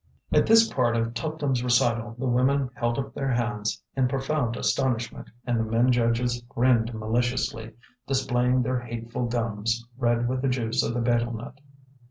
[0.31, 5.29] At this part of Tuptim's recital, the women held up their hands in profound astonishment,
[5.45, 7.73] and the men judges grinned maliciously,
[8.07, 11.59] displaying their hateful gums, red with the juice of the betel nut.